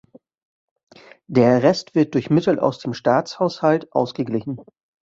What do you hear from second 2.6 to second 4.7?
dem Staatshaushalt ausgeglichen.